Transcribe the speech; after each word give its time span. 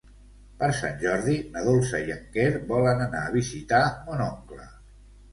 Per 0.59 0.67
Sant 0.75 0.95
Jordi 1.01 1.33
na 1.57 1.61
Dolça 1.67 1.99
i 2.07 2.13
en 2.15 2.23
Quer 2.37 2.45
volen 2.71 3.03
anar 3.05 3.21
a 3.27 3.35
visitar 3.35 3.83
mon 4.07 4.25
oncle. 4.29 4.65